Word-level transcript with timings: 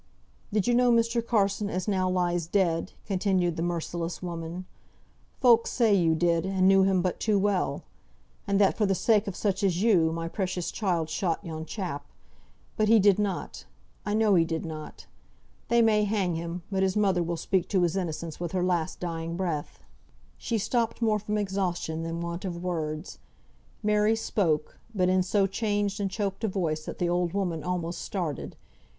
"Did 0.51 0.65
you 0.65 0.73
know 0.73 0.91
Mr. 0.91 1.23
Carson 1.23 1.69
as 1.69 1.87
now 1.87 2.09
lies 2.09 2.47
dead?" 2.47 2.93
continued 3.05 3.55
the 3.55 3.61
merciless 3.61 4.19
woman. 4.23 4.65
"Folk 5.39 5.67
say 5.67 5.93
you 5.93 6.15
did, 6.15 6.43
and 6.43 6.67
knew 6.67 6.81
him 6.81 7.03
but 7.03 7.19
too 7.19 7.37
well. 7.37 7.83
And 8.47 8.59
that 8.59 8.75
for 8.75 8.87
the 8.87 8.95
sake 8.95 9.27
of 9.27 9.35
such 9.35 9.63
as 9.63 9.83
you, 9.83 10.11
my 10.11 10.27
precious 10.27 10.71
child 10.71 11.07
shot 11.11 11.45
yon 11.45 11.67
chap. 11.67 12.07
But 12.77 12.87
he 12.87 12.97
did 12.97 13.19
not. 13.19 13.65
I 14.03 14.15
know 14.15 14.33
he 14.33 14.43
did 14.43 14.65
not. 14.65 15.05
They 15.67 15.83
may 15.83 16.05
hang 16.05 16.33
him, 16.33 16.63
but 16.71 16.81
his 16.81 16.97
mother 16.97 17.21
will 17.21 17.37
speak 17.37 17.67
to 17.69 17.83
his 17.83 17.95
innocence 17.95 18.39
with 18.39 18.53
her 18.53 18.63
last 18.63 18.99
dying 18.99 19.37
breath." 19.37 19.83
She 20.35 20.57
stopped 20.57 21.03
more 21.03 21.19
from 21.19 21.37
exhaustion 21.37 22.01
than 22.01 22.21
want 22.21 22.43
of 22.43 22.63
words. 22.63 23.19
Mary 23.83 24.15
spoke, 24.15 24.79
but 24.95 25.09
in 25.09 25.21
so 25.21 25.45
changed 25.45 25.99
and 25.99 26.09
choked 26.09 26.43
a 26.43 26.47
voice 26.47 26.85
that 26.85 26.97
the 26.97 27.07
old 27.07 27.33
woman 27.33 27.63
almost 27.63 28.01
started. 28.01 28.55